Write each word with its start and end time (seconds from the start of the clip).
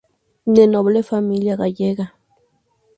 De 0.45 0.65
noble 0.65 1.03
familia 1.03 1.55
gallega. 1.55 2.15